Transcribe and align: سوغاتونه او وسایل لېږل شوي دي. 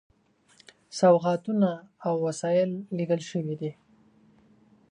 سوغاتونه 0.99 1.71
او 2.05 2.13
وسایل 2.25 2.71
لېږل 2.97 3.21
شوي 3.29 3.55
دي. 3.61 3.71